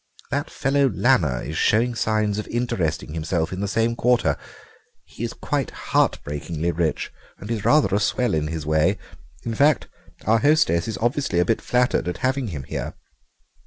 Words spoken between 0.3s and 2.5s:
That fellow Lanner is showing signs of